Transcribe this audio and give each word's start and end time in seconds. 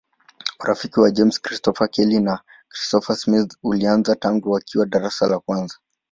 Urafiki 0.61 0.97
wa 0.99 1.09
James 1.15 1.35
Christopher 1.45 1.87
Kelly 1.93 2.19
na 2.19 2.35
Christopher 2.71 3.15
Smith 3.15 3.57
ulianza 3.63 4.15
tangu 4.15 4.51
wakiwa 4.51 4.85
darasa 4.85 5.27
la 5.27 5.39
kwanza. 5.39 5.75